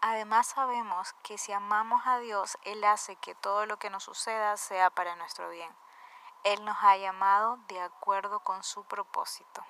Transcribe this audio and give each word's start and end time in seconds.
Además 0.00 0.46
sabemos 0.46 1.12
que 1.24 1.38
si 1.38 1.52
amamos 1.52 2.02
a 2.06 2.18
Dios, 2.18 2.56
Él 2.62 2.84
hace 2.84 3.16
que 3.16 3.34
todo 3.34 3.66
lo 3.66 3.78
que 3.78 3.90
nos 3.90 4.04
suceda 4.04 4.56
sea 4.56 4.90
para 4.90 5.16
nuestro 5.16 5.50
bien. 5.50 5.70
Él 6.44 6.64
nos 6.64 6.76
ha 6.82 6.96
llamado 6.96 7.58
de 7.66 7.80
acuerdo 7.80 8.38
con 8.40 8.62
su 8.62 8.84
propósito. 8.84 9.64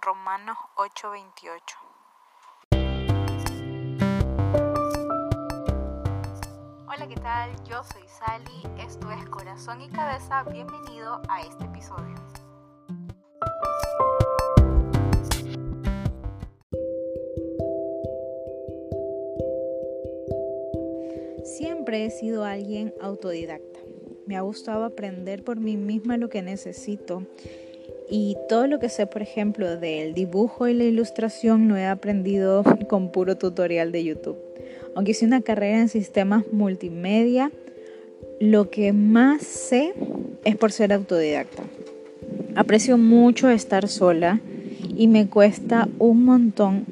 Romanos 0.00 0.58
8:28 0.74 1.76
Hola, 6.88 7.06
¿qué 7.08 7.16
tal? 7.16 7.64
Yo 7.64 7.84
soy 7.84 8.08
Sally, 8.08 8.62
esto 8.78 9.08
es 9.12 9.28
Corazón 9.28 9.80
y 9.80 9.88
Cabeza, 9.88 10.42
bienvenido 10.42 11.22
a 11.28 11.42
este 11.42 11.64
episodio. 11.64 12.14
Siempre 21.44 22.06
he 22.06 22.10
sido 22.10 22.44
alguien 22.44 22.94
autodidacta. 23.02 23.78
Me 24.26 24.34
ha 24.34 24.40
gustado 24.40 24.84
aprender 24.84 25.44
por 25.44 25.60
mí 25.60 25.76
misma 25.76 26.16
lo 26.16 26.30
que 26.30 26.40
necesito. 26.40 27.24
Y 28.10 28.38
todo 28.48 28.66
lo 28.66 28.78
que 28.78 28.88
sé, 28.88 29.06
por 29.06 29.20
ejemplo, 29.20 29.76
del 29.76 30.14
dibujo 30.14 30.68
y 30.68 30.74
la 30.74 30.84
ilustración, 30.84 31.68
no 31.68 31.76
he 31.76 31.84
aprendido 31.84 32.64
con 32.88 33.12
puro 33.12 33.36
tutorial 33.36 33.92
de 33.92 34.04
YouTube. 34.04 34.38
Aunque 34.94 35.10
hice 35.10 35.26
una 35.26 35.42
carrera 35.42 35.80
en 35.80 35.90
sistemas 35.90 36.44
multimedia, 36.50 37.52
lo 38.40 38.70
que 38.70 38.94
más 38.94 39.42
sé 39.42 39.92
es 40.44 40.56
por 40.56 40.72
ser 40.72 40.94
autodidacta. 40.94 41.62
Aprecio 42.56 42.96
mucho 42.96 43.50
estar 43.50 43.88
sola 43.88 44.40
y 44.96 45.08
me 45.08 45.28
cuesta 45.28 45.88
un 45.98 46.24
montón 46.24 46.86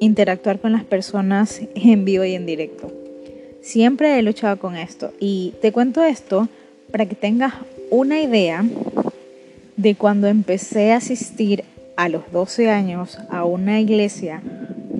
interactuar 0.00 0.58
con 0.58 0.72
las 0.72 0.84
personas 0.84 1.60
en 1.74 2.06
vivo 2.06 2.24
y 2.24 2.34
en 2.34 2.46
directo. 2.46 2.99
Siempre 3.62 4.18
he 4.18 4.22
luchado 4.22 4.58
con 4.58 4.76
esto 4.76 5.12
y 5.20 5.54
te 5.60 5.72
cuento 5.72 6.02
esto 6.02 6.48
para 6.90 7.06
que 7.06 7.14
tengas 7.14 7.54
una 7.90 8.20
idea 8.20 8.64
de 9.76 9.94
cuando 9.94 10.26
empecé 10.26 10.92
a 10.92 10.96
asistir 10.96 11.64
a 11.96 12.08
los 12.08 12.30
12 12.32 12.70
años 12.70 13.18
a 13.28 13.44
una 13.44 13.80
iglesia, 13.80 14.42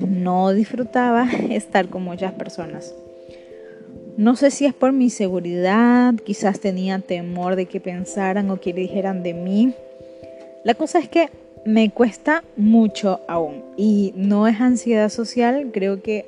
no 0.08 0.52
disfrutaba 0.52 1.28
estar 1.50 1.88
con 1.88 2.02
muchas 2.02 2.32
personas. 2.32 2.94
No 4.16 4.36
sé 4.36 4.50
si 4.50 4.66
es 4.66 4.74
por 4.74 4.92
mi 4.92 5.08
seguridad, 5.08 6.14
quizás 6.14 6.60
tenía 6.60 6.98
temor 6.98 7.56
de 7.56 7.66
que 7.66 7.80
pensaran 7.80 8.50
o 8.50 8.60
que 8.60 8.74
dijeran 8.74 9.22
de 9.22 9.32
mí. 9.32 9.72
La 10.62 10.74
cosa 10.74 10.98
es 10.98 11.08
que 11.08 11.30
me 11.64 11.90
cuesta 11.90 12.44
mucho 12.56 13.20
aún 13.28 13.62
y 13.78 14.12
no 14.16 14.46
es 14.46 14.60
ansiedad 14.60 15.08
social, 15.08 15.70
creo 15.72 16.02
que 16.02 16.26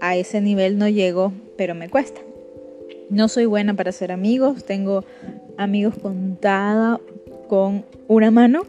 a 0.00 0.16
ese 0.16 0.40
nivel 0.40 0.78
no 0.78 0.88
llego, 0.88 1.32
pero 1.56 1.74
me 1.74 1.88
cuesta. 1.88 2.20
No 3.10 3.28
soy 3.28 3.46
buena 3.46 3.74
para 3.74 3.92
ser 3.92 4.12
amigos, 4.12 4.64
tengo 4.64 5.04
amigos 5.56 5.96
contada 5.96 7.00
con 7.48 7.84
una 8.08 8.30
mano 8.30 8.62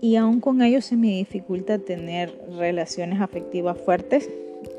y 0.00 0.16
aún 0.16 0.40
con 0.40 0.62
ellos 0.62 0.84
se 0.84 0.96
me 0.96 1.08
dificulta 1.08 1.78
tener 1.78 2.32
relaciones 2.56 3.20
afectivas 3.20 3.78
fuertes. 3.78 4.28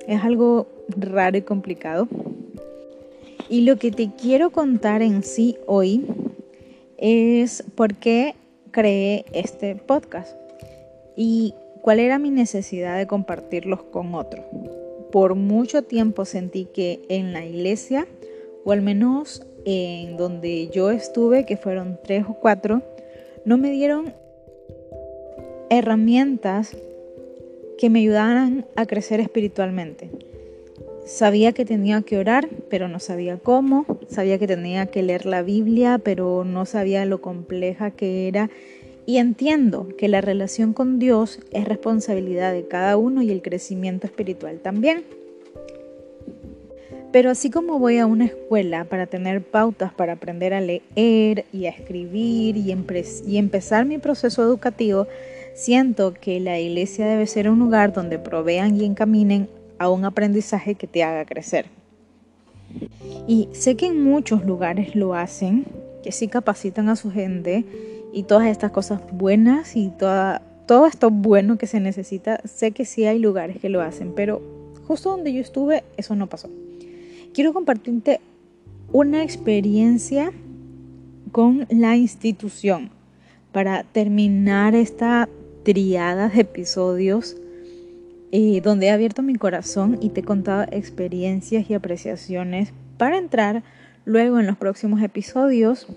Es 0.07 0.23
algo 0.23 0.67
raro 0.87 1.37
y 1.37 1.41
complicado. 1.41 2.07
Y 3.49 3.61
lo 3.61 3.77
que 3.77 3.91
te 3.91 4.11
quiero 4.19 4.49
contar 4.49 5.01
en 5.01 5.23
sí 5.23 5.57
hoy 5.67 6.05
es 6.97 7.63
por 7.75 7.95
qué 7.95 8.33
creé 8.71 9.25
este 9.33 9.75
podcast 9.75 10.35
y 11.15 11.53
cuál 11.81 11.99
era 11.99 12.17
mi 12.17 12.31
necesidad 12.31 12.97
de 12.97 13.07
compartirlos 13.07 13.83
con 13.83 14.15
otros 14.15 14.45
por 15.15 15.35
mucho 15.35 15.81
tiempo 15.81 16.25
sentí 16.25 16.65
que 16.65 16.99
en 17.07 17.31
la 17.31 17.45
iglesia, 17.45 18.05
o 18.65 18.73
al 18.73 18.81
menos 18.81 19.47
en 19.63 20.17
donde 20.17 20.67
yo 20.67 20.91
estuve, 20.91 21.45
que 21.45 21.55
fueron 21.55 21.97
tres 22.03 22.25
o 22.27 22.33
cuatro, 22.33 22.81
no 23.45 23.57
me 23.57 23.71
dieron 23.71 24.13
herramientas 25.69 26.75
que 27.77 27.89
me 27.89 27.99
ayudaran 27.99 28.65
a 28.75 28.85
crecer 28.85 29.21
espiritualmente. 29.21 30.09
Sabía 31.05 31.53
que 31.53 31.63
tenía 31.63 32.01
que 32.01 32.17
orar, 32.17 32.49
pero 32.69 32.89
no 32.89 32.99
sabía 32.99 33.37
cómo. 33.37 33.85
Sabía 34.09 34.37
que 34.37 34.47
tenía 34.47 34.87
que 34.87 35.01
leer 35.01 35.25
la 35.25 35.43
Biblia, 35.43 35.97
pero 35.97 36.43
no 36.43 36.65
sabía 36.65 37.05
lo 37.05 37.21
compleja 37.21 37.91
que 37.91 38.27
era 38.27 38.49
y 39.05 39.17
entiendo 39.17 39.87
que 39.97 40.07
la 40.07 40.21
relación 40.21 40.73
con 40.73 40.97
Dios 40.99 41.39
es 41.51 41.65
responsabilidad 41.65 42.51
de 42.53 42.67
cada 42.67 42.97
uno 42.97 43.21
y 43.21 43.31
el 43.31 43.41
crecimiento 43.41 44.07
espiritual 44.07 44.59
también. 44.59 45.03
Pero 47.11 47.29
así 47.29 47.49
como 47.49 47.79
voy 47.79 47.99
a 47.99 48.07
una 48.07 48.25
escuela 48.25 48.83
para 48.85 49.05
tener 49.05 49.41
pautas 49.41 49.93
para 49.93 50.13
aprender 50.13 50.53
a 50.53 50.59
leer 50.59 51.45
y 51.53 51.65
a 51.65 51.69
escribir 51.69 52.57
y, 52.57 52.71
empezar 53.37 53.85
mi 53.85 53.99
proceso 53.99 54.43
educativo, 54.43 55.07
siento 55.53 56.13
que 56.13 56.41
la 56.41 56.59
iglesia 56.59 57.07
debe 57.07 57.25
ser 57.27 57.49
un 57.49 57.59
lugar 57.59 57.93
donde 57.93 58.19
provean 58.19 58.75
y 58.75 58.83
encaminen 58.83 59.47
a 59.77 59.89
un 59.89 60.03
aprendizaje 60.03 60.75
que 60.75 60.87
te 60.87 61.03
haga 61.03 61.25
crecer. 61.25 61.67
Y 63.27 63.47
sé 63.53 63.77
que 63.77 63.85
en 63.85 64.03
muchos 64.03 64.43
lugares 64.43 64.93
lo 64.95 65.13
hacen, 65.13 65.65
que 66.03 66.11
sí 66.11 66.27
capacitan 66.27 66.89
a 66.89 66.97
su 66.97 67.11
gente 67.11 67.63
y 68.15 68.23
todas 68.23 68.47
estas 68.47 68.71
cosas 68.71 69.01
buenas 69.11 69.75
y 69.75 69.89
toda, 69.89 70.41
todo 70.67 70.87
esto 70.87 71.11
bueno 71.11 71.57
que 71.57 71.67
se 71.67 71.81
necesita, 71.81 72.39
sé 72.45 72.71
que 72.71 72.85
sí 72.85 73.05
hay 73.05 73.19
lugares 73.19 73.59
que 73.59 73.67
lo 73.67 73.81
hacen, 73.81 74.13
pero 74.15 74.41
justo 74.87 75.09
donde 75.09 75.33
yo 75.33 75.41
estuve 75.41 75.83
eso 75.97 76.15
no 76.15 76.27
pasó. 76.27 76.49
Quiero 77.33 77.51
compartirte 77.51 78.21
una 78.93 79.21
experiencia 79.21 80.31
con 81.33 81.67
la 81.69 81.97
institución 81.97 82.89
para 83.51 83.83
terminar 83.83 84.75
esta 84.75 85.27
triada 85.63 86.29
de 86.29 86.39
episodios 86.39 87.35
eh, 88.31 88.61
donde 88.61 88.85
he 88.85 88.91
abierto 88.91 89.23
mi 89.23 89.35
corazón 89.35 89.97
y 89.99 90.07
te 90.11 90.21
he 90.21 90.23
contado 90.23 90.63
experiencias 90.71 91.69
y 91.69 91.73
apreciaciones 91.73 92.71
para 92.97 93.17
entrar 93.17 93.63
luego 94.05 94.39
en 94.39 94.47
los 94.47 94.55
próximos 94.55 95.01
episodios 95.03 95.87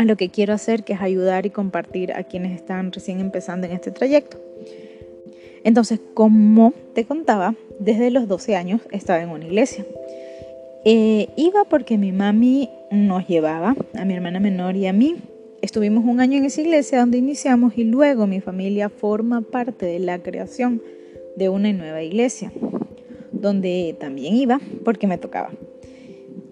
a 0.00 0.04
lo 0.04 0.16
que 0.16 0.30
quiero 0.30 0.54
hacer, 0.54 0.82
que 0.82 0.94
es 0.94 1.02
ayudar 1.02 1.44
y 1.44 1.50
compartir 1.50 2.14
a 2.14 2.22
quienes 2.24 2.52
están 2.52 2.90
recién 2.90 3.20
empezando 3.20 3.66
en 3.66 3.74
este 3.74 3.90
trayecto. 3.90 4.38
Entonces, 5.62 6.00
como 6.14 6.72
te 6.94 7.04
contaba, 7.04 7.54
desde 7.78 8.10
los 8.10 8.26
12 8.26 8.56
años 8.56 8.80
estaba 8.92 9.20
en 9.20 9.28
una 9.28 9.44
iglesia. 9.44 9.84
Eh, 10.86 11.28
iba 11.36 11.64
porque 11.64 11.98
mi 11.98 12.12
mami 12.12 12.70
nos 12.90 13.28
llevaba, 13.28 13.76
a 13.92 14.04
mi 14.06 14.14
hermana 14.14 14.40
menor 14.40 14.74
y 14.74 14.86
a 14.86 14.94
mí. 14.94 15.16
Estuvimos 15.60 16.06
un 16.06 16.20
año 16.20 16.38
en 16.38 16.46
esa 16.46 16.62
iglesia 16.62 17.00
donde 17.00 17.18
iniciamos 17.18 17.76
y 17.76 17.84
luego 17.84 18.26
mi 18.26 18.40
familia 18.40 18.88
forma 18.88 19.42
parte 19.42 19.84
de 19.84 19.98
la 19.98 20.18
creación 20.20 20.80
de 21.36 21.50
una 21.50 21.70
nueva 21.74 22.02
iglesia, 22.02 22.50
donde 23.32 23.94
también 24.00 24.34
iba 24.34 24.62
porque 24.82 25.06
me 25.06 25.18
tocaba. 25.18 25.50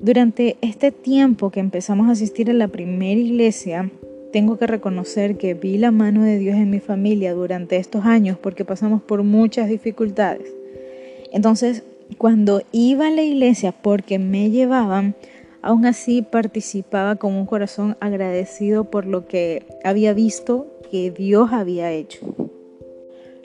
Durante 0.09 0.57
este 0.63 0.91
tiempo 0.91 1.51
que 1.51 1.61
empezamos 1.61 2.09
a 2.09 2.13
asistir 2.13 2.49
a 2.49 2.55
la 2.55 2.69
primera 2.69 3.21
iglesia, 3.21 3.91
tengo 4.33 4.57
que 4.57 4.67
reconocer 4.67 5.37
que 5.37 5.53
vi 5.53 5.77
la 5.77 5.91
mano 5.91 6.23
de 6.23 6.39
Dios 6.39 6.57
en 6.57 6.71
mi 6.71 6.81
familia 6.81 7.35
durante 7.35 7.77
estos 7.77 8.07
años 8.07 8.39
porque 8.39 8.65
pasamos 8.65 9.03
por 9.03 9.23
muchas 9.23 9.69
dificultades. 9.69 10.51
Entonces, 11.31 11.85
cuando 12.17 12.63
iba 12.73 13.09
a 13.09 13.11
la 13.11 13.21
iglesia 13.21 13.73
porque 13.73 14.19
me 14.19 14.49
llevaban, 14.49 15.15
aún 15.61 15.85
así 15.85 16.23
participaba 16.23 17.17
con 17.17 17.35
un 17.35 17.45
corazón 17.45 17.99
agradecido 18.01 18.85
por 18.85 19.05
lo 19.05 19.27
que 19.27 19.67
había 19.85 20.15
visto 20.15 20.69
que 20.91 21.11
Dios 21.11 21.51
había 21.53 21.93
hecho. 21.93 22.35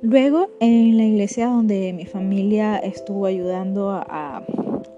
Luego, 0.02 0.50
en 0.62 0.96
la 0.96 1.04
iglesia 1.04 1.48
donde 1.48 1.92
mi 1.92 2.06
familia 2.06 2.78
estuvo 2.78 3.26
ayudando 3.26 3.92
a, 3.92 4.46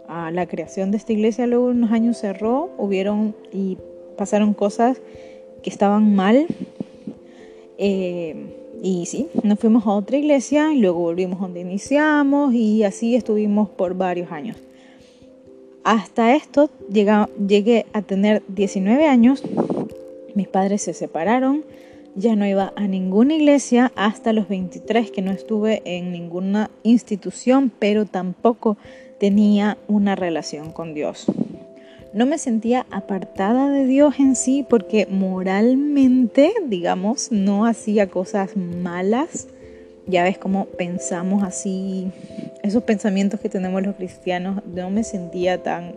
la 0.07 0.46
creación 0.48 0.92
de 0.92 0.98
esta 0.98 1.13
iglesia, 1.13 1.48
luego 1.48 1.66
unos 1.68 1.92
años 1.92 2.18
cerró, 2.18 2.72
hubieron 2.78 3.36
y 3.52 3.78
pasaron 4.18 4.54
cosas 4.54 5.02
que 5.63 5.69
estaban 5.69 6.16
mal. 6.16 6.48
Eh, 7.78 8.36
y 8.81 9.06
sí, 9.07 9.28
nos 9.44 9.60
fuimos 9.60 9.88
a 9.88 9.92
otra 9.92 10.18
iglesia 10.18 10.74
y 10.74 10.80
luego 10.80 11.00
volvimos 11.00 11.40
donde 11.40 11.62
iniciamos 11.62 12.54
y 12.54 12.84
así 12.84 13.16
estuvimos 13.16 13.69
por 13.69 13.96
varios 13.96 14.31
años. 14.31 14.57
Hasta 15.84 16.36
esto 16.36 16.69
llegué 16.90 17.86
a 17.94 18.01
tener 18.01 18.44
19 18.48 19.08
años, 19.08 19.44
mis 20.34 20.48
padres 20.48 20.81
se 20.81 20.94
separaron, 20.94 21.63
ya 22.16 22.36
no 22.36 22.48
iba 22.48 22.74
a 22.75 22.88
ninguna 22.88 23.36
iglesia 23.36 23.92
hasta 23.96 24.34
los 24.34 24.48
23 24.48 25.12
que 25.12 25.22
no 25.22 25.31
estuve 25.31 25.81
en 25.86 26.12
ninguna 26.12 26.72
institución, 26.84 27.72
pero 27.78 28.06
tampoco 28.06 28.78
tenía 29.25 29.80
una 29.88 30.16
relación 30.16 30.72
con 30.72 30.94
Dios. 30.94 31.25
No 32.13 32.27
me 32.27 32.38
sentía 32.38 32.86
apartada 32.92 33.72
de 33.72 33.88
Dios 33.88 34.19
en 34.19 34.36
sí 34.36 34.63
porque 34.69 35.07
moralmente, 35.07 36.54
digamos, 36.68 37.31
no 37.31 37.66
hacía 37.66 38.06
cosas 38.06 38.56
malas. 38.56 39.48
Ya 40.06 40.22
ves 40.22 40.38
cómo 40.38 40.66
pensamos 40.66 41.42
así 41.42 42.12
esos 42.62 42.83
pensamientos 42.83 43.39
que 43.39 43.50
tenemos 43.50 43.81
los 43.81 43.95
cristianos, 43.95 44.62
no 44.68 44.92
me 44.92 45.04
sentía 45.04 45.63
tan 45.63 45.95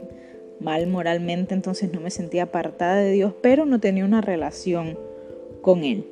mal 0.58 0.86
moralmente, 0.86 1.52
entonces 1.52 1.92
no 1.92 2.00
me 2.00 2.10
sentía 2.10 2.44
apartada 2.44 2.96
de 2.96 3.12
Dios, 3.12 3.34
pero 3.42 3.66
no 3.66 3.78
tenía 3.78 4.06
una 4.06 4.22
relación 4.22 4.98
con 5.60 5.84
Él. 5.84 6.06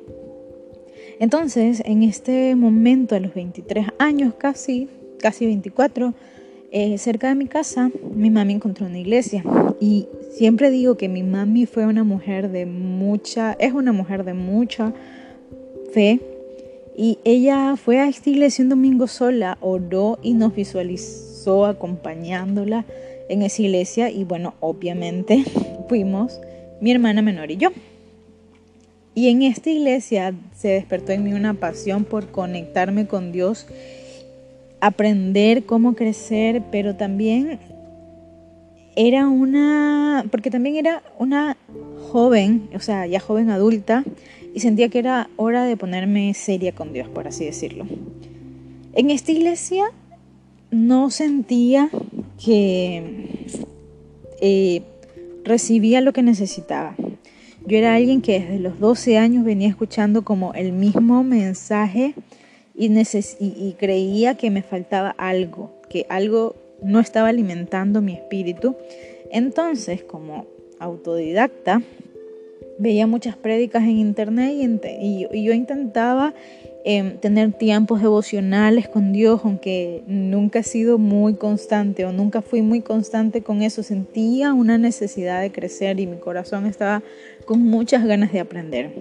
Entonces, 1.19 1.81
en 1.83 2.03
este 2.03 2.53
momento, 2.53 3.15
a 3.15 3.19
los 3.19 3.33
23 3.33 3.87
años 3.97 4.35
casi, 4.37 4.87
casi 5.19 5.47
24, 5.47 6.13
eh, 6.71 6.97
cerca 6.97 7.29
de 7.29 7.35
mi 7.35 7.47
casa, 7.47 7.91
mi 8.13 8.29
mami 8.29 8.53
encontró 8.53 8.85
una 8.85 8.99
iglesia. 8.99 9.43
Y 9.79 10.07
siempre 10.31 10.69
digo 10.71 10.97
que 10.97 11.07
mi 11.09 11.23
mami 11.23 11.65
fue 11.65 11.85
una 11.85 12.03
mujer 12.03 12.49
de 12.51 12.65
mucha, 12.65 13.53
es 13.53 13.73
una 13.73 13.91
mujer 13.91 14.23
de 14.23 14.33
mucha 14.33 14.93
fe. 15.93 16.19
Y 16.97 17.19
ella 17.23 17.75
fue 17.77 17.99
a 17.99 18.07
esta 18.07 18.29
iglesia 18.29 18.63
un 18.63 18.69
domingo 18.69 19.07
sola, 19.07 19.57
oró 19.61 20.19
y 20.23 20.33
nos 20.33 20.55
visualizó 20.55 21.65
acompañándola 21.65 22.85
en 23.29 23.43
esa 23.43 23.61
iglesia. 23.61 24.09
Y 24.09 24.23
bueno, 24.23 24.55
obviamente 24.59 25.43
fuimos 25.89 26.39
mi 26.81 26.91
hermana 26.91 27.21
menor 27.21 27.51
y 27.51 27.57
yo. 27.57 27.69
Y 29.17 29.29
en 29.29 29.41
esta 29.41 29.71
iglesia 29.71 30.35
se 30.55 30.67
despertó 30.67 31.11
en 31.11 31.23
mí 31.23 31.33
una 31.33 31.55
pasión 31.55 32.03
por 32.03 32.27
conectarme 32.27 33.07
con 33.07 33.31
Dios, 33.31 33.65
aprender 34.81 35.65
cómo 35.65 35.95
crecer, 35.95 36.63
pero 36.71 36.95
también 36.95 37.59
era 38.95 39.27
una, 39.27 40.25
porque 40.31 40.49
también 40.49 40.75
era 40.75 41.03
una 41.19 41.55
joven, 42.11 42.69
o 42.73 42.79
sea, 42.79 43.05
ya 43.05 43.19
joven 43.19 43.49
adulta, 43.49 44.03
y 44.53 44.59
sentía 44.59 44.89
que 44.89 44.99
era 44.99 45.29
hora 45.35 45.65
de 45.65 45.77
ponerme 45.77 46.33
seria 46.33 46.73
con 46.73 46.93
Dios, 46.93 47.07
por 47.07 47.27
así 47.27 47.45
decirlo. 47.45 47.85
En 48.93 49.11
esta 49.11 49.31
iglesia 49.31 49.85
no 50.71 51.11
sentía 51.11 51.89
que 52.43 53.45
eh, 54.41 54.81
recibía 55.43 56.01
lo 56.01 56.13
que 56.13 56.23
necesitaba. 56.23 56.95
Yo 57.65 57.77
era 57.77 57.95
alguien 57.95 58.21
que 58.21 58.39
desde 58.39 58.59
los 58.59 58.79
12 58.79 59.17
años 59.17 59.43
venía 59.43 59.67
escuchando 59.67 60.23
como 60.23 60.53
el 60.53 60.71
mismo 60.71 61.23
mensaje 61.23 62.15
y, 62.77 63.75
creía 63.77 64.35
que 64.35 64.51
me 64.51 64.61
faltaba 64.61 65.09
algo, 65.17 65.71
que 65.89 66.05
algo 66.09 66.55
no 66.81 66.99
estaba 66.99 67.29
alimentando 67.29 68.01
mi 68.01 68.13
espíritu. 68.13 68.75
Entonces, 69.31 70.03
como 70.03 70.45
autodidacta, 70.79 71.81
veía 72.77 73.07
muchas 73.07 73.35
prédicas 73.35 73.83
en 73.83 73.97
internet 73.97 74.53
y, 74.53 75.25
y 75.31 75.43
yo 75.43 75.53
intentaba 75.53 76.33
Em, 76.89 77.17
tener 77.17 77.51
tiempos 77.51 78.01
devocionales 78.01 78.87
con 78.87 79.11
Dios, 79.11 79.41
aunque 79.43 80.03
nunca 80.07 80.59
he 80.59 80.63
sido 80.63 80.97
muy 80.97 81.33
constante 81.33 82.05
o 82.05 82.13
nunca 82.13 82.41
fui 82.41 82.61
muy 82.61 82.79
constante 82.79 83.41
con 83.41 83.61
eso, 83.61 83.83
sentía 83.83 84.53
una 84.53 84.77
necesidad 84.77 85.41
de 85.41 85.51
crecer 85.51 85.99
y 85.99 86.07
mi 86.07 86.15
corazón 86.15 86.65
estaba 86.65 87.03
con 87.43 87.61
muchas 87.61 88.05
ganas 88.05 88.31
de 88.31 88.39
aprender. 88.39 88.93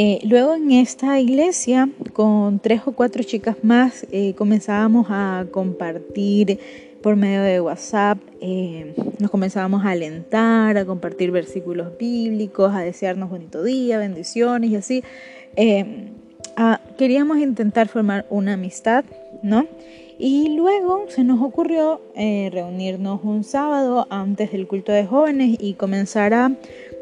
Eh, 0.00 0.20
luego 0.22 0.54
en 0.54 0.70
esta 0.70 1.18
iglesia, 1.18 1.88
con 2.12 2.60
tres 2.60 2.82
o 2.86 2.92
cuatro 2.92 3.24
chicas 3.24 3.56
más, 3.64 4.06
eh, 4.12 4.32
comenzábamos 4.34 5.08
a 5.10 5.46
compartir 5.50 6.60
por 7.02 7.16
medio 7.16 7.42
de 7.42 7.60
WhatsApp, 7.60 8.16
eh, 8.40 8.94
nos 9.18 9.28
comenzábamos 9.28 9.84
a 9.84 9.90
alentar, 9.90 10.78
a 10.78 10.84
compartir 10.84 11.32
versículos 11.32 11.98
bíblicos, 11.98 12.72
a 12.72 12.82
desearnos 12.82 13.28
bonito 13.28 13.64
día, 13.64 13.98
bendiciones 13.98 14.70
y 14.70 14.76
así. 14.76 15.02
Eh, 15.56 16.12
queríamos 16.96 17.38
intentar 17.38 17.88
formar 17.88 18.24
una 18.30 18.52
amistad, 18.52 19.04
¿no? 19.42 19.66
Y 20.20 20.56
luego 20.56 21.04
se 21.08 21.22
nos 21.22 21.40
ocurrió 21.40 22.00
eh, 22.16 22.50
reunirnos 22.52 23.20
un 23.22 23.44
sábado 23.44 24.08
antes 24.10 24.50
del 24.50 24.66
culto 24.66 24.90
de 24.90 25.06
jóvenes 25.06 25.56
y 25.60 25.74
comenzar 25.74 26.34
a 26.34 26.56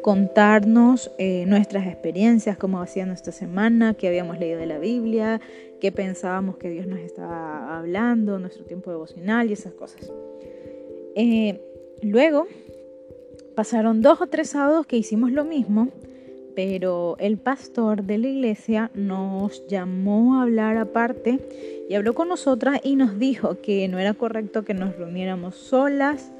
contarnos 0.07 1.11
eh, 1.17 1.43
nuestras 1.47 1.85
experiencias, 1.85 2.55
cómo 2.55 2.79
hacía 2.79 3.05
nuestra 3.05 3.33
semana, 3.33 3.93
qué 3.93 4.07
habíamos 4.07 4.39
leído 4.39 4.57
de 4.57 4.65
la 4.65 4.79
Biblia, 4.79 5.41
qué 5.81 5.91
pensábamos 5.91 6.55
que 6.55 6.69
Dios 6.69 6.87
nos 6.87 6.99
estaba 6.99 7.77
hablando, 7.77 8.39
nuestro 8.39 8.63
tiempo 8.63 8.89
devocional 8.89 9.49
y 9.49 9.53
esas 9.53 9.73
cosas. 9.73 10.09
luego 12.01 12.47
pasaron 13.53 14.01
dos 14.01 14.21
o 14.21 14.27
tres 14.27 14.51
sábados 14.51 14.85
que 14.85 14.95
hicimos 14.95 15.33
lo 15.33 15.43
mismo 15.43 15.89
pero 16.55 17.17
el 17.19 17.37
pastor 17.37 18.03
de 18.03 18.17
la 18.17 18.27
iglesia 18.29 18.91
nos 18.95 19.67
llamó 19.67 20.35
a 20.35 20.43
hablar 20.43 20.77
aparte 20.77 21.37
y 21.89 21.95
habló 21.95 22.15
con 22.15 22.29
nosotras 22.29 22.79
y 22.81 22.95
nos 22.95 23.19
dijo 23.19 23.61
que 23.61 23.89
no 23.89 23.99
era 23.99 24.13
correcto 24.13 24.63
que 24.63 24.73
nos 24.73 24.95
reuniéramos 24.95 25.55
solas 25.55 26.31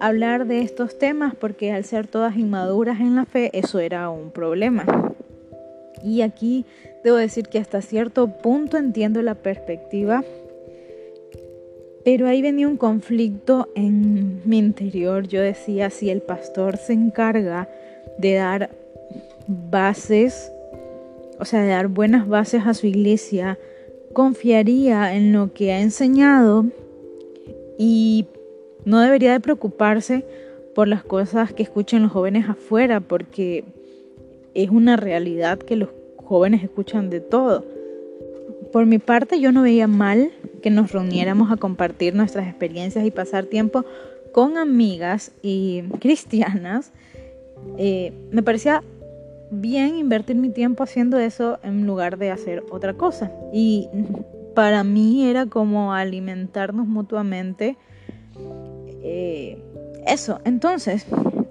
hablar 0.00 0.46
de 0.46 0.60
estos 0.60 0.98
temas 0.98 1.34
porque 1.34 1.72
al 1.72 1.84
ser 1.84 2.06
todas 2.06 2.36
inmaduras 2.36 3.00
en 3.00 3.14
la 3.14 3.24
fe 3.24 3.50
eso 3.52 3.78
era 3.78 4.10
un 4.10 4.30
problema. 4.30 5.14
Y 6.02 6.22
aquí 6.22 6.64
debo 7.04 7.16
decir 7.16 7.48
que 7.48 7.58
hasta 7.58 7.80
cierto 7.80 8.28
punto 8.28 8.76
entiendo 8.76 9.22
la 9.22 9.34
perspectiva, 9.34 10.24
pero 12.04 12.26
ahí 12.26 12.42
venía 12.42 12.66
un 12.66 12.76
conflicto 12.76 13.68
en 13.76 14.42
mi 14.44 14.58
interior. 14.58 15.28
Yo 15.28 15.40
decía, 15.40 15.90
si 15.90 16.10
el 16.10 16.20
pastor 16.20 16.76
se 16.76 16.92
encarga 16.92 17.68
de 18.18 18.34
dar 18.34 18.70
bases, 19.46 20.52
o 21.38 21.44
sea, 21.44 21.62
de 21.62 21.68
dar 21.68 21.88
buenas 21.88 22.28
bases 22.28 22.66
a 22.66 22.74
su 22.74 22.86
iglesia, 22.86 23.58
confiaría 24.12 25.14
en 25.14 25.32
lo 25.32 25.52
que 25.52 25.72
ha 25.72 25.80
enseñado 25.80 26.66
y 27.78 28.26
no 28.84 29.00
debería 29.00 29.32
de 29.32 29.40
preocuparse 29.40 30.24
por 30.74 30.88
las 30.88 31.04
cosas 31.04 31.52
que 31.52 31.62
escuchen 31.62 32.02
los 32.02 32.12
jóvenes 32.12 32.48
afuera, 32.48 33.00
porque 33.00 33.64
es 34.54 34.70
una 34.70 34.96
realidad 34.96 35.58
que 35.58 35.76
los 35.76 35.90
jóvenes 36.16 36.62
escuchan 36.62 37.10
de 37.10 37.20
todo. 37.20 37.64
Por 38.72 38.86
mi 38.86 38.98
parte, 38.98 39.40
yo 39.40 39.52
no 39.52 39.62
veía 39.62 39.86
mal 39.86 40.30
que 40.62 40.70
nos 40.70 40.92
reuniéramos 40.92 41.52
a 41.52 41.56
compartir 41.56 42.14
nuestras 42.14 42.48
experiencias 42.48 43.04
y 43.04 43.10
pasar 43.10 43.44
tiempo 43.46 43.84
con 44.32 44.56
amigas 44.56 45.32
y 45.42 45.82
cristianas. 46.00 46.92
Eh, 47.76 48.12
me 48.30 48.42
parecía 48.42 48.82
bien 49.50 49.96
invertir 49.96 50.36
mi 50.36 50.48
tiempo 50.48 50.82
haciendo 50.82 51.18
eso 51.18 51.58
en 51.62 51.86
lugar 51.86 52.16
de 52.16 52.30
hacer 52.30 52.64
otra 52.70 52.94
cosa. 52.94 53.30
Y 53.52 53.88
para 54.54 54.84
mí 54.84 55.28
era 55.28 55.46
como 55.46 55.92
alimentarnos 55.92 56.86
mutuamente. 56.86 57.76
Eh, 59.02 59.58
eso, 60.06 60.40
entonces, 60.44 61.06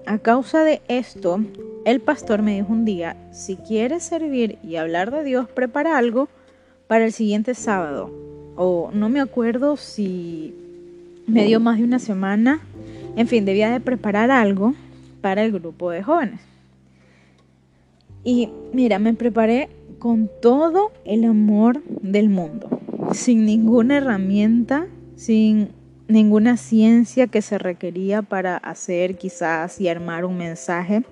a 0.06 0.18
causa 0.18 0.64
de 0.64 0.82
esto, 0.88 1.40
el 1.84 2.00
pastor 2.00 2.42
me 2.42 2.54
dijo 2.54 2.72
un 2.72 2.84
día, 2.84 3.16
si 3.32 3.56
quieres 3.56 4.02
servir 4.02 4.58
y 4.62 4.76
hablar 4.76 5.10
de 5.10 5.24
Dios, 5.24 5.48
prepara 5.48 5.98
algo 5.98 6.28
para 6.86 7.04
el 7.04 7.12
siguiente 7.12 7.54
sábado. 7.54 8.10
O 8.56 8.90
no 8.92 9.08
me 9.08 9.20
acuerdo 9.20 9.76
si 9.76 10.54
me 11.26 11.44
dio 11.44 11.60
más 11.60 11.78
de 11.78 11.84
una 11.84 11.98
semana. 11.98 12.60
En 13.16 13.26
fin, 13.26 13.44
debía 13.44 13.70
de 13.70 13.80
preparar 13.80 14.30
algo 14.30 14.74
para 15.20 15.42
el 15.42 15.52
grupo 15.52 15.90
de 15.90 16.02
jóvenes. 16.02 16.40
Y 18.24 18.50
mira, 18.72 18.98
me 18.98 19.14
preparé 19.14 19.68
con 19.98 20.30
todo 20.40 20.92
el 21.04 21.24
amor 21.24 21.82
del 21.86 22.28
mundo, 22.28 22.68
sin 23.12 23.44
ninguna 23.44 23.98
herramienta, 23.98 24.86
sin 25.16 25.70
ninguna 26.12 26.56
ciencia 26.56 27.26
que 27.26 27.42
se 27.42 27.58
requería 27.58 28.22
para 28.22 28.56
hacer 28.56 29.16
quizás 29.16 29.80
y 29.80 29.88
armar 29.88 30.24
un 30.24 30.36
mensaje. 30.36 31.02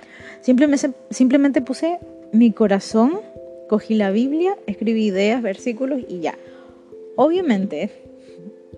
Simplemente, 0.40 0.90
simplemente 1.10 1.60
puse 1.60 1.98
mi 2.32 2.52
corazón, 2.52 3.20
cogí 3.68 3.94
la 3.94 4.10
Biblia, 4.10 4.56
escribí 4.66 5.06
ideas, 5.06 5.42
versículos 5.42 6.02
y 6.08 6.20
ya. 6.20 6.34
Obviamente, 7.16 7.90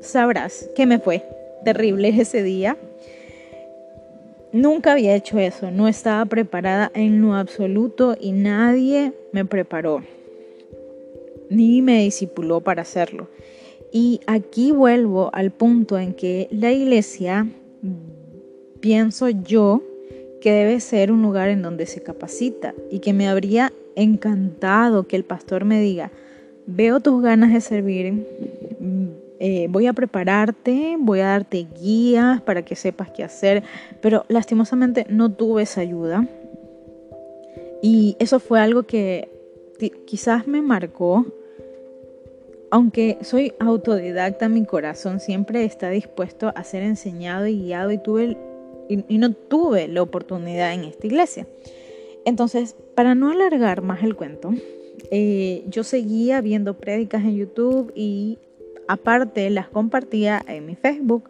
sabrás 0.00 0.68
que 0.74 0.86
me 0.86 0.98
fue 0.98 1.24
terrible 1.64 2.08
ese 2.20 2.42
día 2.42 2.76
Nunca 4.52 4.92
había 4.92 5.16
hecho 5.16 5.38
eso, 5.38 5.70
no 5.70 5.88
estaba 5.88 6.26
preparada 6.26 6.92
en 6.94 7.22
lo 7.22 7.34
absoluto 7.34 8.14
y 8.20 8.32
nadie 8.32 9.14
me 9.32 9.46
preparó, 9.46 10.02
ni 11.48 11.80
me 11.80 12.02
disipuló 12.02 12.60
para 12.60 12.82
hacerlo. 12.82 13.28
Y 13.92 14.20
aquí 14.26 14.72
vuelvo 14.72 15.30
al 15.34 15.50
punto 15.50 15.98
en 15.98 16.14
que 16.14 16.48
la 16.50 16.72
iglesia, 16.72 17.46
pienso 18.80 19.28
yo, 19.28 19.82
que 20.40 20.50
debe 20.50 20.80
ser 20.80 21.12
un 21.12 21.22
lugar 21.22 21.50
en 21.50 21.62
donde 21.62 21.86
se 21.86 22.02
capacita 22.02 22.74
y 22.90 22.98
que 22.98 23.12
me 23.12 23.28
habría 23.28 23.72
encantado 23.94 25.06
que 25.06 25.16
el 25.16 25.24
pastor 25.24 25.64
me 25.66 25.80
diga, 25.80 26.10
veo 26.66 27.00
tus 27.00 27.22
ganas 27.22 27.52
de 27.52 27.60
servir, 27.60 28.26
eh, 29.38 29.66
voy 29.68 29.86
a 29.86 29.92
prepararte, 29.92 30.96
voy 30.98 31.20
a 31.20 31.26
darte 31.26 31.66
guías 31.78 32.40
para 32.40 32.64
que 32.64 32.76
sepas 32.76 33.10
qué 33.10 33.22
hacer, 33.22 33.62
pero 34.00 34.24
lastimosamente 34.28 35.06
no 35.10 35.30
tuve 35.30 35.62
esa 35.62 35.82
ayuda. 35.82 36.26
Y 37.82 38.16
eso 38.18 38.40
fue 38.40 38.58
algo 38.60 38.84
que 38.84 39.28
quizás 40.06 40.46
me 40.46 40.62
marcó 40.62 41.26
aunque 42.72 43.18
soy 43.20 43.52
autodidacta, 43.60 44.48
mi 44.48 44.64
corazón 44.64 45.20
siempre 45.20 45.62
está 45.66 45.90
dispuesto 45.90 46.52
a 46.54 46.64
ser 46.64 46.82
enseñado 46.82 47.46
y 47.46 47.64
guiado 47.64 47.92
y, 47.92 47.98
tuve, 47.98 48.38
y, 48.88 49.18
no 49.18 49.34
tuve 49.34 49.88
la 49.88 50.00
oportunidad 50.00 50.72
en 50.72 50.84
esta 50.84 51.06
iglesia. 51.06 51.46
Entonces, 52.24 52.74
para 52.94 53.14
no 53.14 53.30
alargar 53.30 53.82
más 53.82 54.02
el 54.02 54.16
cuento, 54.16 54.54
eh, 55.10 55.64
yo 55.68 55.84
seguía 55.84 56.40
viendo 56.40 56.72
prédicas 56.78 57.22
en 57.24 57.36
YouTube 57.36 57.92
y 57.94 58.38
aparte 58.88 59.50
las 59.50 59.68
compartía 59.68 60.42
en 60.48 60.64
mi 60.64 60.74
Facebook, 60.74 61.28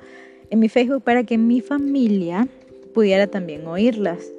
en 0.49 0.61
mi 0.61 0.69
Facebook 0.69 1.03
para 1.03 1.25
que 1.25 1.39
mi 1.39 1.61
familia 1.61 2.47
pudiera 2.95 3.27
también 3.27 3.67
oírlas. 3.67 4.31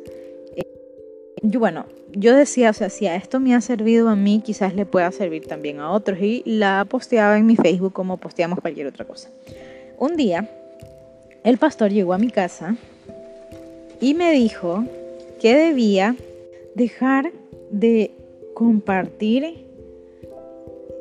Yo, 1.43 1.59
bueno, 1.59 1.85
yo 2.13 2.35
decía, 2.35 2.69
o 2.69 2.73
sea, 2.73 2.89
si 2.89 3.05
a 3.05 3.15
esto 3.15 3.41
me 3.41 3.53
ha 3.53 3.59
servido 3.59 4.07
a 4.07 4.15
mí, 4.15 4.41
quizás 4.43 4.73
le 4.75 4.85
pueda 4.85 5.11
servir 5.11 5.45
también 5.45 5.81
a 5.81 5.91
otros. 5.91 6.19
Y 6.21 6.41
la 6.45 6.85
posteaba 6.89 7.37
en 7.37 7.45
mi 7.45 7.57
Facebook 7.57 7.91
como 7.91 8.15
posteamos 8.17 8.59
cualquier 8.61 8.87
otra 8.87 9.03
cosa. 9.03 9.29
Un 9.97 10.15
día, 10.15 10.49
el 11.43 11.57
pastor 11.57 11.91
llegó 11.91 12.13
a 12.13 12.17
mi 12.17 12.29
casa 12.29 12.77
y 13.99 14.13
me 14.13 14.31
dijo 14.31 14.85
que 15.41 15.53
debía 15.53 16.15
dejar 16.75 17.31
de 17.71 18.11
compartir 18.53 19.65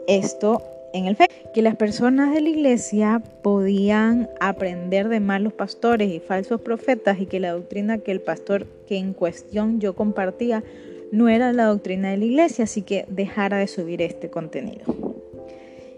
esto 0.08 0.62
en 0.92 1.06
el 1.06 1.16
Facebook, 1.16 1.52
que 1.54 1.62
las 1.62 1.76
personas 1.76 2.34
de 2.34 2.40
la 2.40 2.48
iglesia 2.48 3.22
podían 3.42 4.28
aprender 4.40 5.08
de 5.08 5.20
malos 5.20 5.52
pastores 5.52 6.10
y 6.10 6.20
falsos 6.20 6.60
profetas 6.60 7.20
y 7.20 7.26
que 7.26 7.40
la 7.40 7.52
doctrina 7.52 7.98
que 7.98 8.12
el 8.12 8.20
pastor 8.20 8.66
que 8.86 8.96
en 8.96 9.12
cuestión 9.12 9.80
yo 9.80 9.94
compartía 9.94 10.62
no 11.10 11.28
era 11.28 11.52
la 11.52 11.66
doctrina 11.66 12.10
de 12.10 12.16
la 12.16 12.24
iglesia, 12.24 12.64
así 12.64 12.82
que 12.82 13.04
dejara 13.08 13.58
de 13.58 13.66
subir 13.66 14.00
este 14.00 14.30
contenido. 14.30 14.84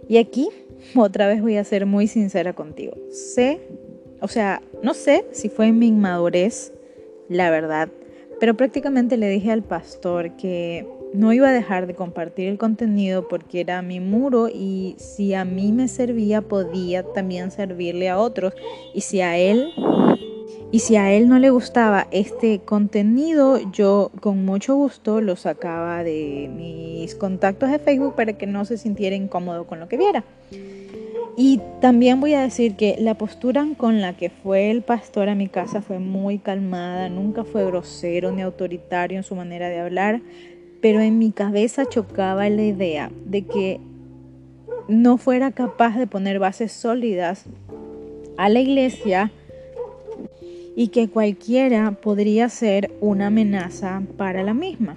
Y 0.08 0.18
aquí 0.18 0.48
otra 0.94 1.26
vez 1.28 1.40
voy 1.40 1.56
a 1.56 1.64
ser 1.64 1.86
muy 1.86 2.08
sincera 2.08 2.52
contigo. 2.52 2.94
Sé, 3.10 3.60
o 4.20 4.28
sea, 4.28 4.60
no 4.82 4.92
sé 4.92 5.24
si 5.30 5.48
fue 5.48 5.68
en 5.68 5.78
mi 5.78 5.86
inmadurez, 5.86 6.72
la 7.28 7.50
verdad, 7.50 7.88
pero 8.40 8.56
prácticamente 8.56 9.16
le 9.16 9.28
dije 9.28 9.50
al 9.50 9.62
pastor 9.62 10.36
que 10.36 10.86
no 11.14 11.33
iba 11.33 11.49
a 11.49 11.52
dejar 11.52 11.87
de 11.87 11.94
compartir 11.94 12.49
el 12.49 12.59
contenido 12.59 13.28
porque 13.28 13.61
era 13.61 13.80
mi 13.83 14.00
muro 14.00 14.49
y 14.49 14.97
si 14.99 15.33
a 15.33 15.44
mí 15.44 15.71
me 15.71 15.87
servía 15.87 16.42
podía 16.42 17.04
también 17.04 17.52
servirle 17.52 18.09
a 18.09 18.18
otros 18.18 18.52
y 18.92 19.02
si 19.02 19.21
a 19.21 19.38
él 19.38 19.73
y 20.73 20.80
si 20.80 20.97
a 20.97 21.12
él 21.12 21.28
no 21.28 21.38
le 21.38 21.50
gustaba 21.50 22.09
este 22.11 22.59
contenido 22.59 23.61
yo 23.71 24.11
con 24.21 24.44
mucho 24.44 24.75
gusto 24.75 25.21
lo 25.21 25.37
sacaba 25.37 26.02
de 26.02 26.50
mis 26.52 27.14
contactos 27.14 27.71
de 27.71 27.78
Facebook 27.78 28.16
para 28.16 28.33
que 28.33 28.49
no 28.49 28.64
se 28.64 28.76
sintiera 28.76 29.14
incómodo 29.14 29.68
con 29.68 29.78
lo 29.78 29.88
que 29.88 29.97
viera. 29.97 30.25
Y 31.37 31.61
también 31.80 32.21
voy 32.21 32.35
a 32.35 32.42
decir 32.42 32.76
que 32.76 32.97
la 32.99 33.14
postura 33.14 33.66
con 33.76 34.00
la 34.00 34.16
que 34.16 34.30
fue 34.30 34.71
el 34.71 34.83
pastor 34.83 35.28
a 35.28 35.35
mi 35.35 35.49
casa 35.49 35.83
fue 35.83 35.99
muy 35.99 36.38
calmada, 36.38 37.09
nunca 37.09 37.42
fue 37.42 37.64
grosero 37.66 38.30
ni 38.30 38.42
autoritario 38.42 39.16
en 39.16 39.25
su 39.25 39.35
manera 39.35 39.68
de 39.68 39.80
hablar, 39.80 40.21
pero 40.84 41.00
en 41.00 41.18
mi 41.18 41.32
cabeza 41.32 41.86
chocaba 41.86 42.46
la 42.50 42.62
idea 42.62 43.10
de 43.24 43.46
que 43.46 43.80
no 44.86 45.16
fuera 45.16 45.50
capaz 45.50 45.96
de 45.96 46.06
poner 46.06 46.38
bases 46.38 46.72
sólidas 46.72 47.46
a 48.36 48.50
la 48.50 48.60
iglesia 48.60 49.32
y 50.76 50.88
que 50.88 51.08
cualquiera 51.08 51.92
podría 51.92 52.50
ser 52.50 52.90
una 53.00 53.28
amenaza 53.28 54.02
para 54.18 54.42
la 54.42 54.52
misma. 54.52 54.94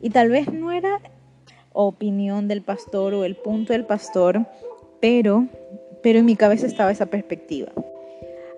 Y 0.00 0.10
tal 0.10 0.28
vez 0.28 0.52
no 0.52 0.72
era 0.72 0.98
opinión 1.72 2.48
del 2.48 2.62
pastor 2.62 3.14
o 3.14 3.24
el 3.24 3.36
punto 3.36 3.74
del 3.74 3.84
pastor, 3.84 4.44
pero, 5.00 5.46
pero 6.02 6.18
en 6.18 6.24
mi 6.24 6.34
cabeza 6.34 6.66
estaba 6.66 6.90
esa 6.90 7.06
perspectiva. 7.06 7.70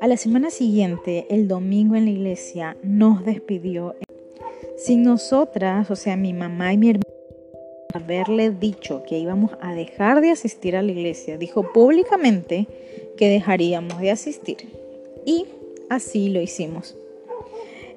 A 0.01 0.07
la 0.07 0.17
semana 0.17 0.49
siguiente, 0.49 1.27
el 1.29 1.47
domingo 1.47 1.95
en 1.95 2.07
la 2.07 2.11
iglesia, 2.13 2.75
nos 2.83 3.23
despidió 3.23 3.97
sin 4.77 5.03
nosotras, 5.03 5.91
o 5.91 5.97
sea, 5.97 6.17
mi 6.17 6.33
mamá 6.33 6.73
y 6.73 6.79
mi 6.79 6.91
hermana, 6.91 7.05
haberle 7.95 8.51
dicho 8.51 9.03
que 9.07 9.19
íbamos 9.19 9.53
a 9.61 9.75
dejar 9.75 10.21
de 10.21 10.31
asistir 10.31 10.77
a 10.77 10.83
la 10.83 10.91
iglesia, 10.91 11.39
dijo 11.39 11.73
públicamente 11.73 12.67
que 13.17 13.29
dejaríamos 13.29 14.01
de 14.01 14.11
asistir. 14.11 14.69
Y 15.25 15.47
así 15.89 16.29
lo 16.29 16.41
hicimos. 16.41 16.97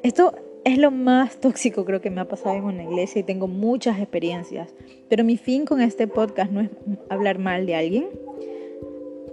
Esto 0.03 0.33
es 0.63 0.77
lo 0.77 0.91
más 0.91 1.37
tóxico 1.37 1.85
creo 1.85 2.01
que 2.01 2.09
me 2.09 2.21
ha 2.21 2.27
pasado 2.27 2.55
en 2.55 2.63
una 2.63 2.83
iglesia 2.83 3.21
y 3.21 3.23
tengo 3.23 3.47
muchas 3.47 3.99
experiencias. 3.99 4.69
Pero 5.09 5.23
mi 5.23 5.37
fin 5.37 5.65
con 5.65 5.81
este 5.81 6.07
podcast 6.07 6.51
no 6.51 6.61
es 6.61 6.69
hablar 7.09 7.39
mal 7.39 7.65
de 7.65 7.75
alguien. 7.75 8.07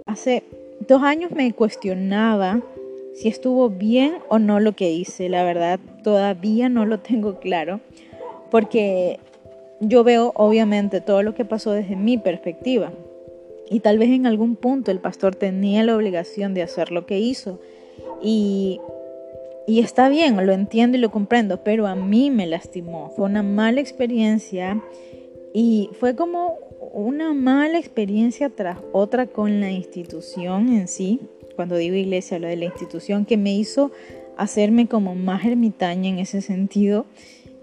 Hace 0.05 0.43
dos 0.87 1.03
años 1.03 1.31
me 1.31 1.51
cuestionaba 1.53 2.61
si 3.15 3.29
estuvo 3.29 3.69
bien 3.69 4.17
o 4.27 4.39
no 4.39 4.59
lo 4.59 4.73
que 4.73 4.91
hice. 4.91 5.29
La 5.29 5.43
verdad, 5.43 5.79
todavía 6.03 6.69
no 6.69 6.85
lo 6.85 6.99
tengo 6.99 7.39
claro, 7.39 7.79
porque 8.51 9.19
yo 9.79 10.03
veo 10.03 10.31
obviamente 10.35 11.01
todo 11.01 11.23
lo 11.23 11.33
que 11.33 11.45
pasó 11.45 11.71
desde 11.71 11.95
mi 11.95 12.17
perspectiva. 12.17 12.91
Y 13.69 13.79
tal 13.79 13.97
vez 13.97 14.09
en 14.09 14.27
algún 14.27 14.55
punto 14.55 14.91
el 14.91 14.99
pastor 14.99 15.35
tenía 15.35 15.83
la 15.83 15.95
obligación 15.95 16.53
de 16.53 16.61
hacer 16.61 16.91
lo 16.91 17.05
que 17.07 17.17
hizo. 17.17 17.59
Y, 18.21 18.79
y 19.65 19.79
está 19.79 20.09
bien, 20.09 20.45
lo 20.45 20.53
entiendo 20.53 20.97
y 20.97 21.01
lo 21.01 21.09
comprendo, 21.09 21.63
pero 21.63 21.87
a 21.87 21.95
mí 21.95 22.29
me 22.29 22.45
lastimó. 22.45 23.11
Fue 23.15 23.25
una 23.25 23.41
mala 23.41 23.81
experiencia 23.81 24.83
y 25.53 25.89
fue 25.99 26.15
como 26.15 26.59
una 26.93 27.33
mala 27.33 27.79
experiencia 27.79 28.49
tras 28.49 28.77
otra 28.91 29.25
con 29.25 29.61
la 29.61 29.71
institución 29.71 30.69
en 30.69 30.87
sí 30.87 31.21
cuando 31.55 31.77
digo 31.77 31.95
iglesia, 31.95 32.39
lo 32.39 32.47
de 32.47 32.57
la 32.57 32.65
institución 32.65 33.25
que 33.25 33.37
me 33.37 33.55
hizo 33.55 33.91
hacerme 34.37 34.87
como 34.87 35.15
más 35.15 35.45
ermitaña 35.45 36.09
en 36.09 36.19
ese 36.19 36.41
sentido. 36.41 37.05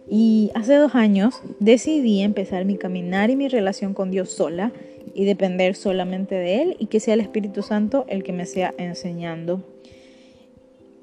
Y 0.08 0.50
hace 0.54 0.75
dos 0.75 0.94
años 0.94 1.40
decidí 1.61 2.22
empezar 2.22 2.64
mi 2.64 2.76
caminar 2.76 3.30
y 3.30 3.37
mi 3.37 3.49
relación 3.49 3.94
con 3.94 4.11
Dios 4.11 4.30
sola 4.30 4.72
y 5.14 5.25
depender 5.25 5.75
solamente 5.75 6.34
de 6.34 6.62
Él 6.62 6.76
y 6.78 6.87
que 6.87 7.00
sea 7.00 7.14
el 7.14 7.20
Espíritu 7.20 7.62
Santo 7.62 8.04
el 8.08 8.22
que 8.22 8.32
me 8.32 8.46
sea 8.46 8.75
enseñando. 8.78 9.62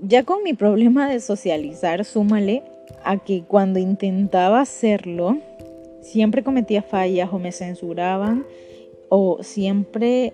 Ya 0.01 0.23
con 0.23 0.43
mi 0.43 0.53
problema 0.53 1.09
de 1.09 1.19
socializar, 1.19 2.05
súmale 2.05 2.63
a 3.03 3.17
que 3.17 3.43
cuando 3.43 3.79
intentaba 3.79 4.61
hacerlo, 4.61 5.37
siempre 6.01 6.43
cometía 6.43 6.81
fallas 6.81 7.29
o 7.31 7.39
me 7.39 7.51
censuraban 7.51 8.45
o 9.09 9.43
siempre 9.43 10.33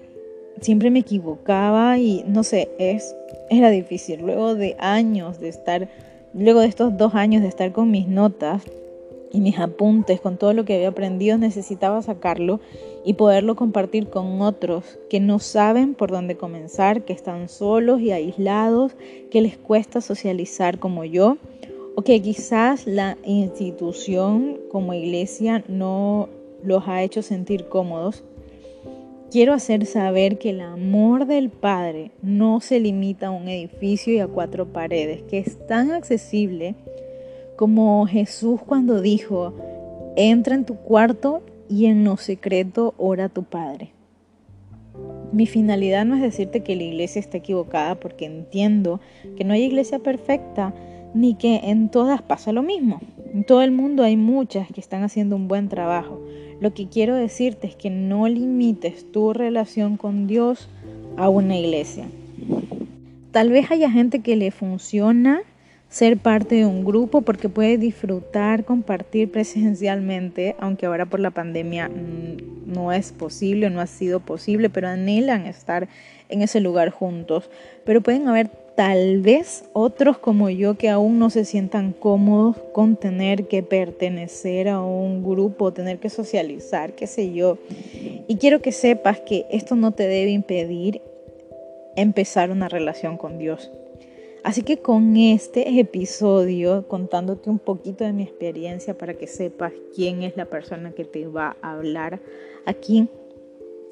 siempre 0.61 0.91
me 0.91 0.99
equivocaba 0.99 1.97
y 1.97 2.23
no 2.27 2.43
sé, 2.43 2.69
es, 2.79 3.15
era 3.49 3.69
difícil. 3.69 4.21
Luego 4.21 4.55
de 4.55 4.75
años 4.79 5.39
de 5.39 5.49
estar, 5.49 5.89
luego 6.33 6.61
de 6.61 6.67
estos 6.67 6.97
dos 6.97 7.15
años 7.15 7.41
de 7.41 7.47
estar 7.47 7.71
con 7.71 7.91
mis 7.91 8.07
notas 8.07 8.63
y 9.31 9.41
mis 9.41 9.59
apuntes, 9.59 10.21
con 10.21 10.37
todo 10.37 10.53
lo 10.53 10.63
que 10.63 10.75
había 10.75 10.89
aprendido, 10.89 11.37
necesitaba 11.37 12.01
sacarlo 12.01 12.61
y 13.03 13.13
poderlo 13.13 13.55
compartir 13.55 14.09
con 14.09 14.41
otros 14.41 14.97
que 15.09 15.19
no 15.19 15.39
saben 15.39 15.93
por 15.93 16.11
dónde 16.11 16.37
comenzar, 16.37 17.03
que 17.03 17.13
están 17.13 17.49
solos 17.49 17.99
y 17.99 18.11
aislados, 18.11 18.95
que 19.29 19.41
les 19.41 19.57
cuesta 19.57 19.99
socializar 19.99 20.79
como 20.79 21.03
yo, 21.03 21.37
o 21.95 22.01
que 22.01 22.21
quizás 22.21 22.87
la 22.87 23.17
institución 23.23 24.59
como 24.71 24.93
iglesia 24.93 25.63
no 25.67 26.29
los 26.63 26.87
ha 26.87 27.03
hecho 27.03 27.21
sentir 27.21 27.67
cómodos 27.67 28.23
Quiero 29.31 29.53
hacer 29.53 29.85
saber 29.85 30.37
que 30.37 30.51
el 30.51 30.61
amor 30.61 31.25
del 31.25 31.49
Padre 31.49 32.11
no 32.21 32.61
se 32.61 32.79
limita 32.79 33.27
a 33.27 33.31
un 33.31 33.47
edificio 33.47 34.13
y 34.13 34.19
a 34.19 34.27
cuatro 34.27 34.67
paredes, 34.67 35.23
que 35.23 35.39
es 35.39 35.65
tan 35.67 35.91
accesible 35.91 36.75
como 37.55 38.05
Jesús 38.05 38.61
cuando 38.61 39.01
dijo, 39.01 39.53
entra 40.15 40.55
en 40.55 40.65
tu 40.65 40.75
cuarto 40.75 41.41
y 41.67 41.87
en 41.87 42.03
lo 42.03 42.17
secreto 42.17 42.93
ora 42.97 43.25
a 43.25 43.29
tu 43.29 43.43
Padre. 43.43 43.91
Mi 45.31 45.47
finalidad 45.47 46.05
no 46.05 46.15
es 46.15 46.21
decirte 46.21 46.61
que 46.61 46.75
la 46.75 46.83
iglesia 46.83 47.19
está 47.19 47.37
equivocada 47.37 47.95
porque 47.95 48.25
entiendo 48.25 49.01
que 49.35 49.43
no 49.43 49.53
hay 49.53 49.63
iglesia 49.63 49.99
perfecta 49.99 50.73
ni 51.15 51.33
que 51.33 51.61
en 51.63 51.89
todas 51.89 52.21
pasa 52.21 52.51
lo 52.51 52.61
mismo. 52.61 52.99
En 53.33 53.45
todo 53.45 53.61
el 53.61 53.71
mundo 53.71 54.03
hay 54.03 54.17
muchas 54.17 54.67
que 54.71 54.81
están 54.81 55.01
haciendo 55.01 55.37
un 55.37 55.47
buen 55.47 55.69
trabajo. 55.69 56.21
Lo 56.59 56.73
que 56.73 56.87
quiero 56.87 57.15
decirte 57.15 57.67
es 57.67 57.75
que 57.75 57.89
no 57.89 58.27
limites 58.27 59.11
tu 59.11 59.33
relación 59.33 59.95
con 59.95 60.27
Dios 60.27 60.69
a 61.15 61.29
una 61.29 61.57
iglesia. 61.57 62.05
Tal 63.31 63.49
vez 63.49 63.71
haya 63.71 63.89
gente 63.89 64.19
que 64.19 64.35
le 64.35 64.51
funciona 64.51 65.41
ser 65.89 66.17
parte 66.17 66.55
de 66.55 66.65
un 66.65 66.83
grupo 66.83 67.21
porque 67.21 67.47
puede 67.47 67.77
disfrutar, 67.77 68.65
compartir 68.65 69.31
presencialmente, 69.31 70.57
aunque 70.59 70.85
ahora 70.85 71.05
por 71.05 71.21
la 71.21 71.31
pandemia 71.31 71.87
mm, 71.87 72.73
no 72.73 72.91
es 72.91 73.13
posible, 73.13 73.69
no 73.69 73.79
ha 73.79 73.87
sido 73.87 74.19
posible, 74.19 74.69
pero 74.69 74.89
anhelan 74.89 75.45
estar 75.45 75.87
en 76.27 76.41
ese 76.41 76.59
lugar 76.59 76.89
juntos. 76.89 77.49
Pero 77.85 78.01
pueden 78.01 78.27
haber 78.27 78.49
tal 78.75 79.21
vez 79.21 79.63
otros 79.73 80.17
como 80.17 80.49
yo 80.49 80.75
que 80.75 80.89
aún 80.89 81.17
no 81.17 81.29
se 81.29 81.45
sientan 81.45 81.93
cómodos 81.93 82.57
con 82.73 82.97
tener 82.97 83.47
que 83.47 83.63
pertenecer 83.63 84.67
a 84.67 84.81
un 84.81 85.23
grupo, 85.23 85.71
tener 85.71 85.99
que 85.99 86.09
socializar, 86.09 86.93
qué 86.93 87.07
sé 87.07 87.33
yo. 87.33 87.57
Y 88.27 88.35
quiero 88.35 88.61
que 88.61 88.73
sepas 88.73 89.21
que 89.21 89.45
esto 89.49 89.75
no 89.75 89.91
te 89.91 90.07
debe 90.07 90.31
impedir 90.31 91.01
empezar 91.95 92.51
una 92.51 92.67
relación 92.67 93.17
con 93.17 93.37
Dios. 93.37 93.71
Así 94.43 94.61
que 94.61 94.77
con 94.77 95.15
este 95.17 95.79
episodio, 95.79 96.87
contándote 96.87 97.49
un 97.49 97.57
poquito 97.57 98.03
de 98.03 98.13
mi 98.13 98.23
experiencia 98.23 98.95
para 98.95 99.15
que 99.15 99.25
sepas 99.25 99.71
quién 99.95 100.21
es 100.21 100.37
la 100.37 100.45
persona 100.45 100.91
que 100.91 101.05
te 101.05 101.25
va 101.25 101.55
a 101.61 101.71
hablar 101.71 102.19
aquí, 102.65 103.07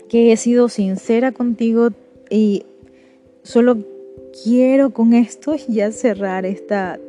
que 0.10 0.32
he 0.32 0.38
sido 0.38 0.70
sincera 0.70 1.32
contigo 1.32 1.90
y 2.30 2.66
solo 3.42 3.93
quiero 4.44 4.92
con 4.92 5.14
esto 5.14 5.56
ya 5.68 5.92
cerrar 5.92 6.46
esta 6.46 7.00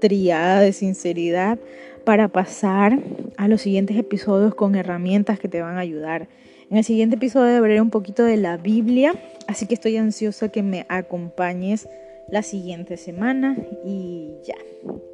triada 0.00 0.60
de 0.60 0.72
sinceridad 0.72 1.58
para 2.04 2.28
pasar 2.28 2.98
a 3.36 3.48
los 3.48 3.62
siguientes 3.62 3.96
episodios 3.96 4.54
con 4.54 4.74
herramientas 4.74 5.38
que 5.38 5.48
te 5.48 5.62
van 5.62 5.76
a 5.76 5.80
ayudar. 5.80 6.28
En 6.70 6.78
el 6.78 6.84
siguiente 6.84 7.16
episodio 7.16 7.56
hablaré 7.56 7.80
un 7.80 7.90
poquito 7.90 8.24
de 8.24 8.36
la 8.36 8.56
Biblia, 8.56 9.14
así 9.46 9.66
que 9.66 9.74
estoy 9.74 9.96
ansiosa 9.96 10.48
que 10.48 10.62
me 10.62 10.86
acompañes 10.88 11.88
la 12.28 12.42
siguiente 12.42 12.96
semana 12.96 13.56
y 13.84 14.32
ya, 14.42 14.56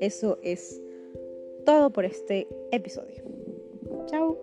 eso 0.01 0.39
es 0.43 0.81
todo 1.67 1.91
por 1.91 2.05
este 2.05 2.47
episodio. 2.71 3.23
Chao. 4.07 4.39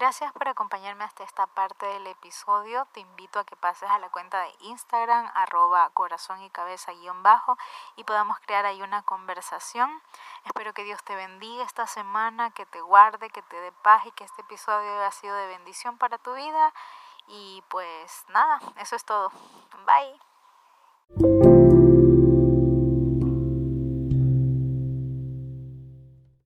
Gracias 0.00 0.32
por 0.32 0.48
acompañarme 0.48 1.04
hasta 1.04 1.24
esta 1.24 1.46
parte 1.46 1.84
del 1.84 2.06
episodio. 2.06 2.86
Te 2.94 3.00
invito 3.00 3.38
a 3.38 3.44
que 3.44 3.54
pases 3.54 3.90
a 3.90 3.98
la 3.98 4.08
cuenta 4.08 4.40
de 4.40 4.50
Instagram, 4.60 5.30
arroba 5.34 5.90
corazón 5.90 6.40
y 6.40 6.48
cabeza 6.48 6.92
guion 6.92 7.22
bajo, 7.22 7.58
y 7.96 8.04
podamos 8.04 8.38
crear 8.40 8.64
ahí 8.64 8.80
una 8.80 9.02
conversación. 9.02 9.90
Espero 10.46 10.72
que 10.72 10.84
Dios 10.84 11.02
te 11.04 11.14
bendiga 11.16 11.64
esta 11.64 11.86
semana, 11.86 12.50
que 12.50 12.64
te 12.64 12.80
guarde, 12.80 13.28
que 13.28 13.42
te 13.42 13.60
dé 13.60 13.72
paz 13.72 14.06
y 14.06 14.12
que 14.12 14.24
este 14.24 14.40
episodio 14.40 14.90
haya 14.90 15.10
sido 15.10 15.36
de 15.36 15.48
bendición 15.48 15.98
para 15.98 16.16
tu 16.16 16.32
vida. 16.32 16.72
Y 17.28 17.62
pues 17.68 18.24
nada, 18.28 18.58
eso 18.78 18.96
es 18.96 19.04
todo. 19.04 19.30
Bye. 19.84 20.29